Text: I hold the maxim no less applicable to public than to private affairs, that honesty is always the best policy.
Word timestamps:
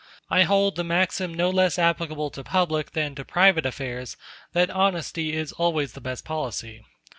I 0.31 0.45
hold 0.45 0.77
the 0.77 0.83
maxim 0.83 1.31
no 1.31 1.51
less 1.51 1.77
applicable 1.77 2.31
to 2.31 2.43
public 2.43 2.93
than 2.93 3.13
to 3.13 3.23
private 3.23 3.67
affairs, 3.67 4.17
that 4.51 4.71
honesty 4.71 5.33
is 5.33 5.51
always 5.51 5.93
the 5.93 6.01
best 6.01 6.25
policy. 6.25 6.81